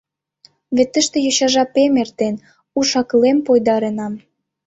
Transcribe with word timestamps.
Вет 0.75 0.89
тыште 0.93 1.17
йоча 1.25 1.47
жапем 1.53 1.93
эртен, 2.01 2.35
уш-акылем 2.77 3.37
пойдаренам. 3.47 4.13